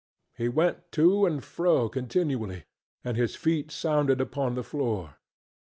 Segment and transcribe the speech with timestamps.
[0.35, 2.63] He went to and fro continually,
[3.03, 5.17] and his feet sounded upon the floor.